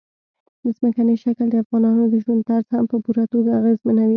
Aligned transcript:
ځمکنی 0.77 1.15
شکل 1.23 1.47
د 1.49 1.55
افغانانو 1.63 2.03
د 2.11 2.13
ژوند 2.23 2.41
طرز 2.49 2.67
هم 2.73 2.85
په 2.91 2.97
پوره 3.05 3.23
توګه 3.33 3.51
اغېزمنوي. 3.59 4.09